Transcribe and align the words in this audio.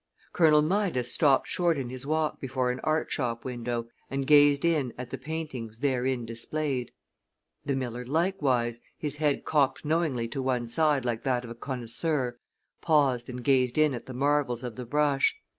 Colonel 0.33 0.63
Midas 0.63 1.11
stopped 1.13 1.47
short 1.47 1.77
in 1.77 1.91
his 1.91 2.07
walk 2.07 2.39
before 2.39 2.71
an 2.71 2.79
art 2.83 3.11
shop 3.11 3.45
window, 3.45 3.87
and 4.09 4.25
gazed 4.25 4.65
in 4.65 4.93
at 4.97 5.11
the 5.11 5.17
paintings 5.19 5.77
therein 5.77 6.25
displayed. 6.25 6.91
The 7.65 7.75
miller 7.75 8.03
likewise, 8.03 8.79
his 8.97 9.17
head 9.17 9.45
cocked 9.45 9.85
knowingly 9.85 10.27
to 10.29 10.41
one 10.41 10.67
side 10.69 11.05
like 11.05 11.21
that 11.25 11.43
of 11.43 11.51
a 11.51 11.55
connoisseur, 11.55 12.39
paused 12.81 13.29
and 13.29 13.43
gazed 13.43 13.77
in 13.77 13.93
at 13.93 14.07
the 14.07 14.13
marvels 14.15 14.63
of 14.63 14.75
the 14.75 14.85
brush. 14.87 15.35